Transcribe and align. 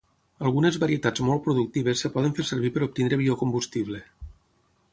Algunes 0.45 0.77
varietats 0.83 1.21
molt 1.27 1.43
productives 1.49 2.01
es 2.09 2.13
poden 2.15 2.33
fer 2.39 2.45
servir 2.53 2.71
per 2.79 2.85
obtenir 2.89 3.21
biocombustible. 3.23 4.01